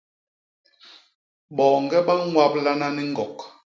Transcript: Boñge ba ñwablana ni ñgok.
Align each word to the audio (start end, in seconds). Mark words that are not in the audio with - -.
Boñge 1.55 1.99
ba 2.05 2.13
ñwablana 2.27 2.87
ni 2.95 3.03
ñgok. 3.11 3.37